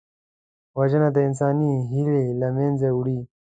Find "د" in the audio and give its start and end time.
1.13-1.17